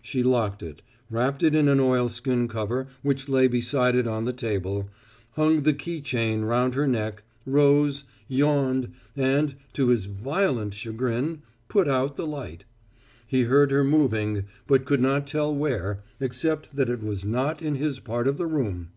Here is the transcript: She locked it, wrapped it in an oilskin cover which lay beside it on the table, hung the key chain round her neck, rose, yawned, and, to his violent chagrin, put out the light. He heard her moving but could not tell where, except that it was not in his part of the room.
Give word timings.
She 0.00 0.22
locked 0.22 0.62
it, 0.62 0.80
wrapped 1.10 1.42
it 1.42 1.54
in 1.54 1.68
an 1.68 1.78
oilskin 1.78 2.48
cover 2.48 2.86
which 3.02 3.28
lay 3.28 3.48
beside 3.48 3.94
it 3.94 4.06
on 4.06 4.24
the 4.24 4.32
table, 4.32 4.88
hung 5.32 5.60
the 5.62 5.74
key 5.74 6.00
chain 6.00 6.40
round 6.44 6.74
her 6.74 6.86
neck, 6.86 7.22
rose, 7.44 8.04
yawned, 8.26 8.94
and, 9.14 9.56
to 9.74 9.88
his 9.88 10.06
violent 10.06 10.72
chagrin, 10.72 11.42
put 11.68 11.86
out 11.86 12.16
the 12.16 12.26
light. 12.26 12.64
He 13.26 13.42
heard 13.42 13.70
her 13.72 13.84
moving 13.84 14.46
but 14.66 14.86
could 14.86 15.02
not 15.02 15.26
tell 15.26 15.54
where, 15.54 16.02
except 16.18 16.76
that 16.76 16.88
it 16.88 17.02
was 17.02 17.26
not 17.26 17.60
in 17.60 17.74
his 17.74 18.00
part 18.00 18.26
of 18.26 18.38
the 18.38 18.46
room. 18.46 18.88